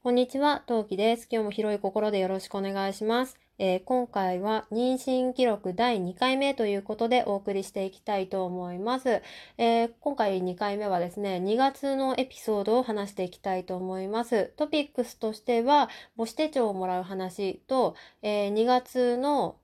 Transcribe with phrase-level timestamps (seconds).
[0.00, 1.26] こんにちは、トウキです。
[1.28, 3.36] 今日も広い心でよろしくお願いします。
[3.58, 9.22] えー今回は妊娠記録第2回目ということでお送りしていきたいと思います。
[9.58, 14.52] えー今回2回目はですね、2月のエピソードを話していきたいと思います。
[14.56, 19.56] トピックスとしては、母子手帳をもらう話と、えー2月の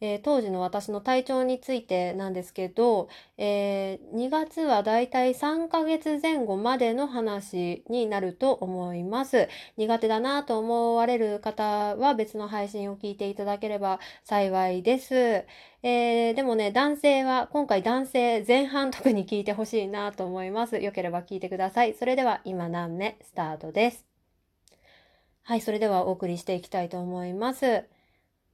[0.00, 9.48] えー当時の私の体調についてなんですけど、えー2月はだいたい3ヶ月前後までの話になると思います。
[9.76, 15.44] 苦手だなと思われる方は別の配信を聞いていただければ幸いです。
[15.82, 20.78] えーでもね、男性は、今回男性前半特に聞いてほしいなと思います。
[20.78, 21.94] よければ聞いてください。
[21.94, 24.04] それでは今何目スタートです。
[25.42, 27.84] はい、それではお送りしていきたいと思います。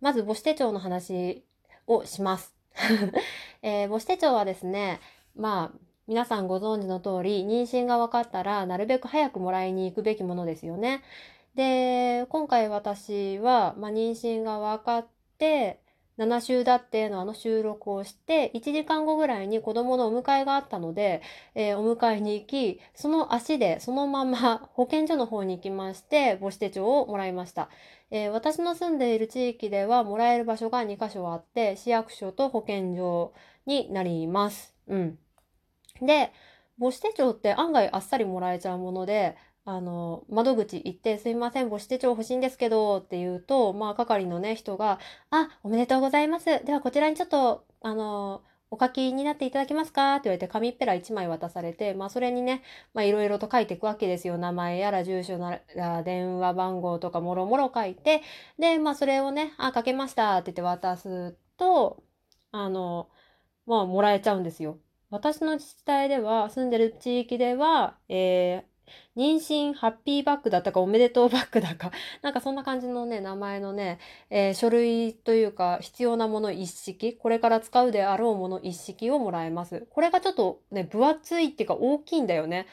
[0.05, 1.47] まず母子手帳の話
[1.87, 2.55] をします。
[3.63, 5.01] えー母子手帳はですね、
[5.35, 11.03] まあ、皆さんご存知の通り、妊娠が分かったら、なるべく早くもらいに行くべきものですよね。
[11.55, 15.07] で、今回私は、まあ、妊娠が分かっ
[15.39, 15.81] て、
[16.17, 21.23] 7週だってのあの収録をして、1時間後ぐらいに子供のお迎えがあったので、
[21.55, 27.69] えーお迎えに行き、その足でそのまま 保健所の方に行きまして、母子手帳をもらいました。
[28.11, 33.33] えー私の住んでいる地域ではもらえる場所が2カ所あって、市役所と保健所
[33.67, 34.75] になります。
[34.89, 35.19] うん。
[36.01, 36.33] で、
[36.79, 44.99] 母子手帳って案外あっさりもらえちゃうもので、あの、窓口行って、すいません、母子手帳欲しいんですけど、って言うと、まあ、係のね、人が、
[45.31, 46.63] あ、おめでとうございます。
[46.65, 50.17] では、こちらにちょっと、あの、お書きになっていただけますか？
[50.17, 54.37] って言われて、紙っぺら1枚渡されて、まあ、それにね、まあ、いろいろと書いていくわけですよ。
[54.37, 58.23] 名前やら、住所なら、電話番号とか、もろもろ書いて、
[58.59, 62.03] で、まあ、それをね、あ、書けましたって言って渡すと、
[62.53, 63.09] あの、
[63.67, 64.79] まあ、もらえちゃうんですよ。
[65.11, 68.74] 私の自治体では、住んでる地域では、えー
[69.17, 71.93] 妊娠ハッピーバッグだったかおめでとうバッグだか、
[72.23, 73.99] なんかそんな感じのね、名前のね、
[74.31, 79.87] えー書類というか必要なもの一式、これから使うであろうもの一式をもらえます。
[79.91, 82.67] これがちょっとね、分厚いっていうか大きいんだよね。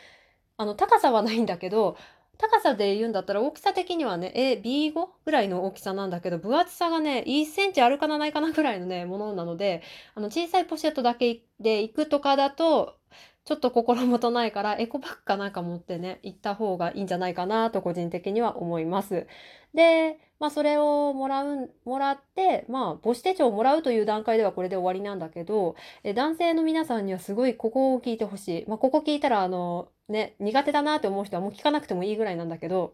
[0.57, 1.97] あの、高さはないんだけど、
[2.41, 9.83] 高さで言うんだったら大きさ的にはね、え、B5 ぐらいの大きさなんだけど、分厚さがね、1センチあるかなないかなぐらいのね、ものなので、
[10.15, 12.97] あの、小さいポシェットだけで行くとかだと、
[13.43, 19.27] ちょっと心もとないから、エコバッグかなんか持ってね、行った方がいいんじゃないかなと個人的には思います。
[19.73, 28.65] で、まあそれをもらう、もらって、まあ母子手帳をもらうという段階ではこれで終わりなんだけど、え男性の皆さんにはすごいここを聞いてほしい。
[28.67, 32.93] まあここ聞いたらあの、ね、苦手だなって思う人はもう聞かなくてもいいぐらいなんだけど、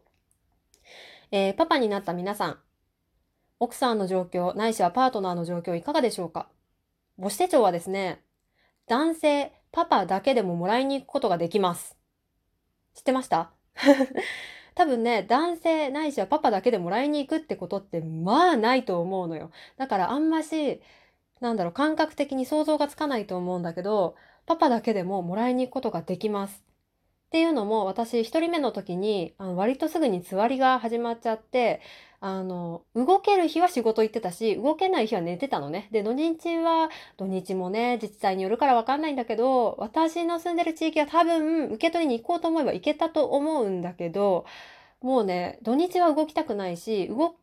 [1.31, 2.59] えーパパになった皆さん、
[3.59, 6.47] 奥さんの状況、ないしはパートナーの状況いかがでしょうか？
[7.19, 8.21] 母子手帳はですね、
[8.87, 11.95] 男性、パパだけでももらいに行くことができます。
[12.95, 13.51] 知ってました？
[14.73, 19.51] 多分ね、男性ないしはパパだけでもらいに行くってことってまあないと思うのよ。
[19.77, 20.81] だからあんまし、
[21.41, 24.15] なんだろう、感覚的に想像がつかないと思うんだけど、
[24.47, 26.63] パパだけでももらいに行くことができます。
[27.27, 31.81] っていうのも私一人目の時にあの割とすぐにつわりが始まっちゃって
[32.19, 44.45] あの動ける日は仕事行ってたし動けない日は寝てたのねで土日は土日もね自治体によるからわかんないんだけど私の住んでる地域は多分受け取りに行こうと思えば行けたと思うんだけど
[45.01, 47.35] もうね土日は動きたくないし動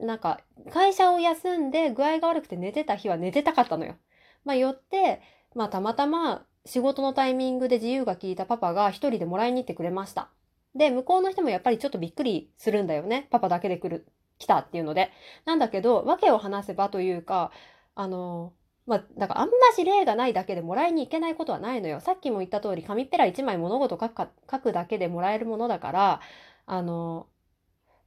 [0.00, 0.40] なんか
[0.72, 3.96] 会社を休んで具合が悪くて寝てた日は寝てたかったのよ。
[4.44, 5.20] まあよって
[5.54, 10.30] まあたまたま仕事のタイミングで自由が利いたパパが一人でもらいに行ってくれました。
[10.74, 13.26] で、向こうの人もやっぱりちょっとびっくりするんだよね。
[13.30, 14.06] パパだけで来る、
[14.40, 15.12] 来たっていうので。
[15.44, 17.52] なんだけど、訳を話せばというか、
[17.94, 18.52] あの、
[18.86, 22.00] まあ、だからあんまし例がないだけでもらいに行けないことはないのよ。
[22.00, 26.20] さっきも言った通り、紙っぺら1枚物事書く書くだけでもらえるものだから、
[26.66, 27.28] あの、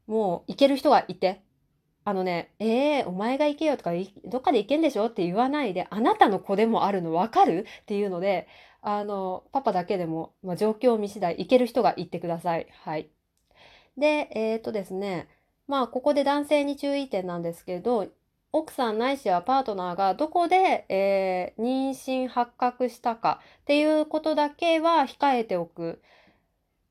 [0.08, 1.44] もう行ける人がいて、
[2.06, 3.92] あのね、えー、お前が行けよとか、
[4.26, 7.66] どっかで行けんでしょって言わないで、あなたの子でもあるの分かる？
[7.84, 8.48] っていうので、
[8.82, 12.68] あの、パパだけでも、まあ、状況を見次第、行ける人が行ってください。
[12.84, 13.10] はい。
[13.98, 15.28] で、えっ、とですね、
[15.68, 18.08] まあ、ここで男性に注意点なんですけど、
[18.52, 26.02] 奥さんないしはパートナーがどこで、えー妊娠発覚したかっていうことだけは控えておく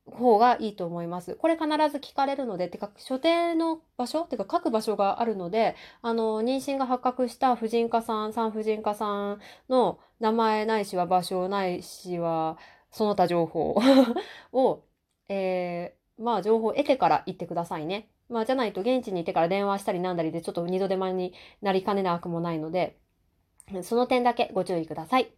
[0.06, 1.36] 方がいいと思います。
[1.36, 4.22] これ必ず聞かれるので、てか所定の場所？
[4.22, 12.58] っていうか書く場所があるので、あの、妊娠が発覚した婦人科さん、産婦人科さんの名前ないしは場所ないしは
[12.90, 13.76] その他情報
[14.52, 14.82] を、
[15.28, 18.08] えーまあ情報を得てから行ってくださいね。
[18.28, 22.98] まあじゃないと現地にいてから電話したりなんだりでちょっと二度手間になりかねなくもないので、
[23.82, 25.32] その点だけご注意ください。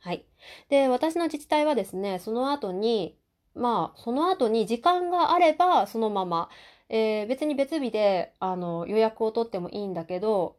[0.00, 0.26] はい。
[0.68, 3.16] で、私の自治体はですね、その後に、
[3.54, 6.50] まあ、その後に時間があれば、そのまま、
[6.88, 10.56] えー、別に別日であの予約を取ってもいいんだけど、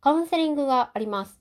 [0.00, 1.40] カウンセリングがあります。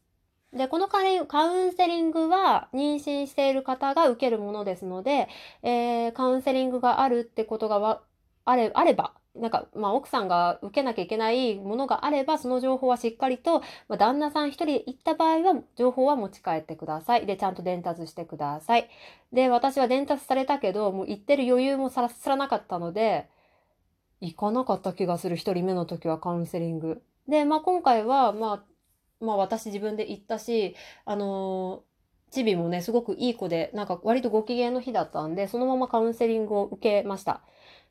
[0.54, 5.28] で、このカウンセリングは妊娠している方が受けるものですので、
[5.64, 8.02] えー、カウンセリングがあるってことが
[8.46, 17.26] あれあれば、なんか、まあ、奥さんが受けなきゃいけないものがあれば、その情報はしっかりと、まあ、旦那さん一人で行った場合は、情報は持ち帰ってください。
[17.26, 18.90] で、ちゃんと伝達してください。
[19.32, 23.28] で、私は伝達されたけど、もう行ってる余裕もさらさらなかったので、
[24.22, 27.02] 行かなかった気がする、一人目の時はカウンセリング。
[27.28, 28.73] で、まあ、今回は、まあ、
[29.20, 30.76] まあ、私自分で行ったし、
[31.06, 37.42] あのー、チビもね、すごくいい子で、なんか割とご機嫌の日だったんで、そのままカウンセリングを受けました。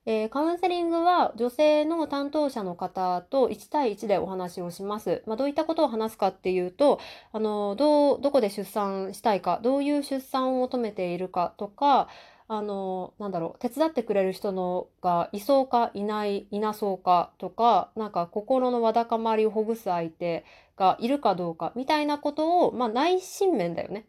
[0.05, 5.23] えー、カウンセリングは女性の担当者の方と1対1でお話をします。
[5.27, 6.99] まあ、どういったことを話すかっていうと、
[7.33, 12.09] あの、どう、どこで出産したいか、どういう出産を求めているかとか、
[12.49, 20.45] あの、なんだろう、手伝ってくれる人のがいそうかいない、いなそうかとか、なんか心のわだかまりをほぐす相手
[20.83, 24.07] がいるかどうかみたいなことを、まあ内心面だよね。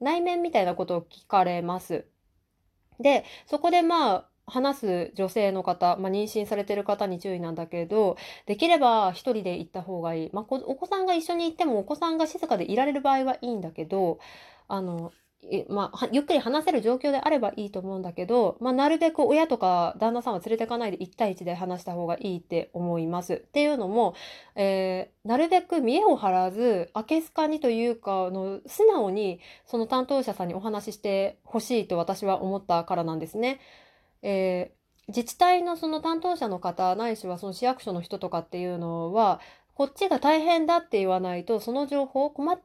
[0.00, 2.06] 内面みたいなことを聞かれます。
[2.98, 10.30] で、そこでまあ、話す女性の方、まあ、妊娠されてる方に注意なんだけど、できれば一人で行った方がいい。
[10.32, 14.18] まあ、お子さんが一緒に行ってもお子さんが静かでいられる場合はいいんだけど、
[14.68, 15.12] あの、
[15.68, 23.34] まあ、ゆっくり話せる状況であればいいと思うんだけど、まあ、なるべく親とか旦那さんは連れてかないで1対1で話した方がいいって思います。
[23.34, 24.14] っていうのも、
[24.56, 33.60] えー、なるべく見栄を張らず、あけすかにというか、の素直にその担当者さんにお話ししてほしいと私は思ったからなんですね。
[34.22, 39.40] えー、自治体のその担当者の方ないしはその市役所の人とかっていうのは
[39.74, 42.58] こっちが大変だって言わないとその情報困っ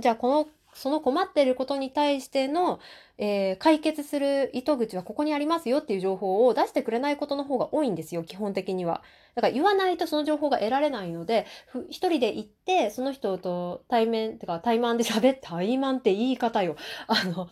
[0.00, 0.48] じゃあこの
[0.78, 2.78] その困ってることに対しての、
[3.18, 9.02] えー、解決する糸口はここにありますよっていう情報を出してくれないことの方が多いんですよ、基本的には。
[9.34, 11.46] だから言わないとその情報が得られないので、
[11.90, 16.76] 一人で行って、その人と対面、てか対マンで喋って、対マンって言い方よ。
[17.08, 17.48] あの、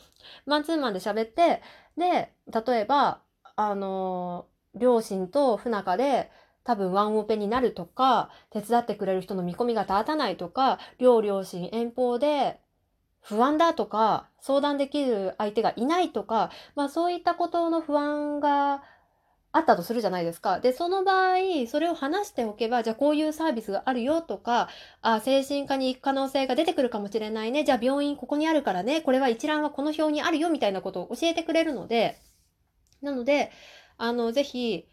[0.47, 1.63] マンツーマンで喋って、
[1.97, 2.33] で、
[2.67, 3.21] 例えば、
[3.57, 6.31] あの、両親と不仲で
[6.63, 12.61] 多分ワンオペになるとか、手伝ってくれる人の見込みが立たないとか、両両親遠方で
[13.27, 18.85] 不安だとか、相談できる相手がいないとか、まあそういったことの不安が
[19.51, 20.61] あったとするじゃないですか。
[20.61, 24.69] で、その場合、それを話しておけば、じゃあこういうサービスがあるよとか、
[25.01, 27.65] あ、精神科に行く可能性が出てくるかもしれないね。
[27.65, 29.01] じゃあ病院ここにあるからね。
[29.01, 32.21] これは一覧はこの表にあるよみたいなことを教えてくれるので、
[33.03, 33.51] なので、
[33.99, 34.87] あの、ぜひ、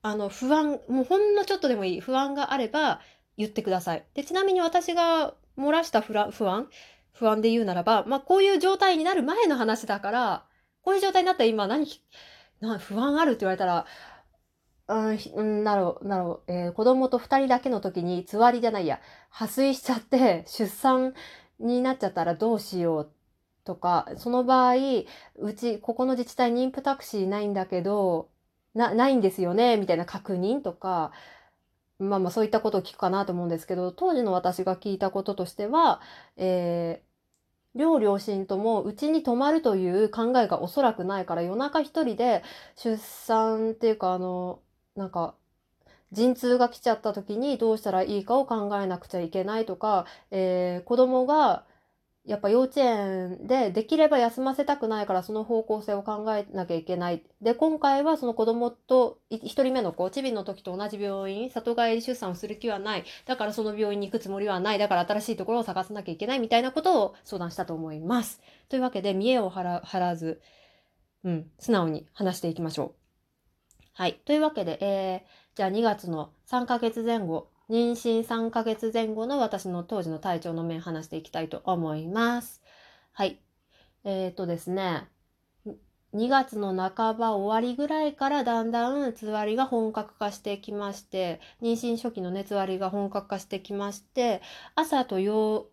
[0.00, 3.00] あの、不安、もうほんのちょっとでもいい不安があれば
[3.36, 4.04] 言ってください。
[4.14, 6.68] で、ちなみに私が漏らした不安、
[7.12, 10.46] 不安で言うならば、まあ、こういう状態になる前の話だから、
[10.82, 11.86] こういう状態になったら今何、
[12.60, 13.86] な不安あるって言われたら、
[14.88, 19.00] うん、なる、なる、えー、子供と二人だけの時に、つわりじゃないや、
[19.30, 21.14] 破水しちゃって、出産
[21.60, 23.12] になっちゃったらどうしよう
[23.64, 24.74] とか、その場合、
[25.36, 28.30] うち、ここの自治体妊婦タクシーないんだけど、
[28.74, 31.12] な、ないんですよね、みたいな確認とか、
[32.02, 36.00] まあまあそういったことを聞くかなと思うんですけど、当時の私が聞いたこととしては、
[36.36, 42.42] えー、両両親ともうちに泊まるという考えがおそらくないから夜中一人で
[42.76, 44.60] 出産っていうかあの、
[44.96, 45.34] なんか
[46.12, 51.64] 陣痛が来ちゃった時にどうしたらいいかを考えなくちゃいけないとか、えー、子供が
[52.24, 57.24] やっぱ幼稚園でできれば休ませたくないからその方向性を考えなきゃいけない。
[57.40, 63.04] で、今回はその子供と一人目の子、チビの時と同じ病院、里帰り出産をする気はない。
[63.26, 64.78] だからその病院に行くつもりはない。
[64.78, 68.40] だから新しいところを探さなきゃいけないみたいなことを相談したと思います。
[68.68, 70.40] というわけで、見栄を張らず、
[71.24, 73.02] うん、素直に話していきましょう。
[73.94, 74.20] はい。
[74.24, 82.62] というわけで、えー、じゃあ2月の3ヶ月前後、妊娠3ヶ月前後の私の当時の体調の面話していきたいと思います。
[83.12, 83.40] はい。
[84.04, 85.08] えっ、ー、とですね、
[86.14, 94.42] 2月の半ば終わりぐらいからだんだんつわりが本格化してきまして、妊娠初期の熱割りが本格化してきまして、
[94.74, 95.66] 朝と夜、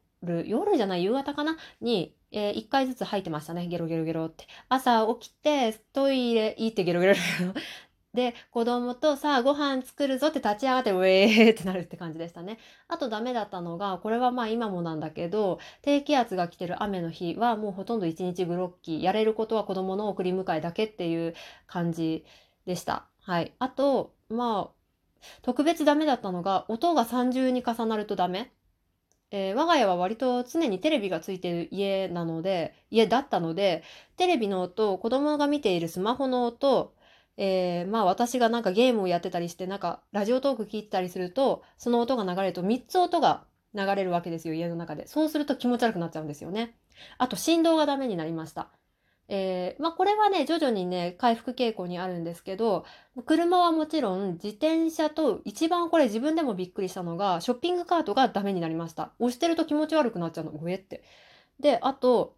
[0.45, 1.57] 夜じゃない夕方かな？
[1.81, 3.67] に、えー、1回ずつ吐いてましたね。
[3.67, 4.45] ゲロゲロゲロって。
[4.69, 7.53] 朝起きて、トイレ行ってゲロゲロゲロ。
[8.13, 12.57] で、子供とさあご飯作るぞって立ち上がってウェーってなるって感じでしたね。
[12.87, 19.01] あとダメだったのが、これはまあ今もなんだけど、低気圧が来てる雨の日はもうほとんど一日グロッキー。
[19.01, 21.35] やれることは子供の送り迎えだけっていう
[21.67, 22.25] 感じ
[22.65, 23.07] でした。
[23.21, 23.53] はい。
[23.59, 24.79] あと、まあ、
[25.43, 28.51] 特別ダメだったのが、音が三重に重なるとダメ。
[29.31, 33.83] えー、我が家は割と常にテレビがついてる家なので、家だったので、
[34.17, 36.95] テレビの音、子供が見ているスマホの音、
[37.41, 45.07] えー、まあ私がなんかゲームをやってたりして、なんかラジオトーク聞いたりすると、その音が流れると3つ音が流れるわけですよ、家の中で。
[45.07, 46.75] そうすると気持ち悪くなっちゃうんですよね。
[47.17, 48.67] あと振動がダメになりました。
[49.29, 52.83] えー、まあこれはね、徐々にね、回復傾向にあるんですけど、
[53.25, 59.13] 車はもちろん自転車と一番これ自分でもびっくりしたのが、ショッピングカートがダメになりました。
[59.19, 61.03] 押してると気持ち悪くなっちゃうの、ごえって。
[61.61, 62.35] で、あと、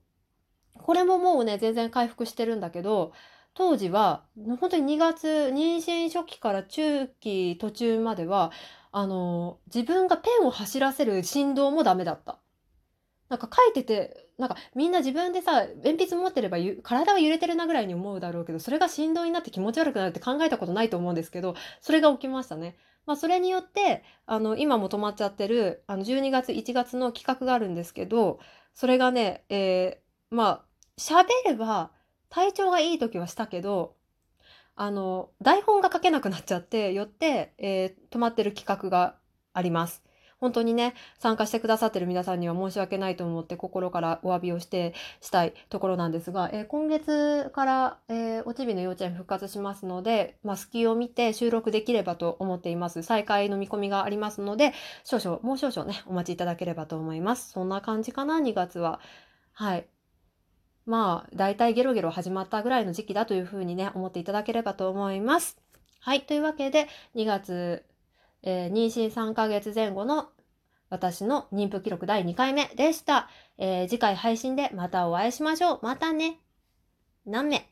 [0.77, 3.13] これももうね、全然回復してるんだけど、
[3.53, 4.25] 当時は、
[4.59, 8.51] 本当に2月、妊娠初期から中期途中までは、
[8.91, 12.39] あの、自分がペンを走らせる振動もダメだった。
[13.29, 22.75] なんか書いてて、なんかみんな自分でさ、鉛筆持ってれば体は揺れてるなぐらいに思うだろうけど、それが振動になって気持ち悪くなるって考えたことないと思うんですけど、それが起きましたね。
[23.05, 28.39] まあそれによって、あの、今も止まっちゃってる、あの、12月、1月の企画があるんですけど、
[28.73, 30.65] それがね、えー、まあ、
[30.97, 31.91] 喋れば、
[32.31, 33.95] 体調がいい時はしたけど、
[34.75, 39.15] あの、台本が書けなくなっちゃって、よって、えー、止まってる企画が
[39.53, 40.01] あります。
[40.39, 53.03] 本当にね、参加してくださってる皆さんには申し訳ないと思って心からお詫びをしてしたいところなんですが、えー、今月から、えー、おちびの幼稚園復活しますので、まあ、隙を見て収録できればと思っています。
[53.03, 54.73] 再開の見込みがありますので、
[55.03, 57.51] 少々、もう少々ね、お待ちいただければと思います。
[57.51, 58.99] そんな感じかな、2月は。
[59.53, 59.85] はい。
[60.85, 65.57] まあ、大体ゲロゲロ始まったぐらいの時期だというふうにね、思っていただければと思います。
[65.99, 66.21] はい。
[66.21, 67.85] というわけで、2月、
[68.43, 70.29] えー、妊娠3ヶ月前後の
[70.89, 73.29] 私の妊婦記録第2回目でした。
[73.57, 75.79] えー、次回配信でまたお会いしましょう。
[75.83, 76.39] またね。
[77.25, 77.70] 何名？